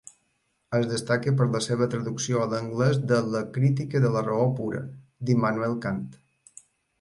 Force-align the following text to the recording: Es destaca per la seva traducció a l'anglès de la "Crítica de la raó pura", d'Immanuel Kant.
Es 0.75 0.85
destaca 0.91 1.33
per 1.41 1.45
la 1.55 1.59
seva 1.65 1.87
traducció 1.95 2.39
a 2.43 2.47
l'anglès 2.53 2.97
de 3.11 3.19
la 3.35 3.43
"Crítica 3.59 4.03
de 4.07 4.11
la 4.17 4.25
raó 4.29 4.49
pura", 4.61 4.83
d'Immanuel 5.29 5.77
Kant. 5.87 6.03